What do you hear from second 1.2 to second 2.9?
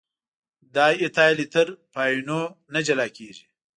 ایتر په آیونونو نه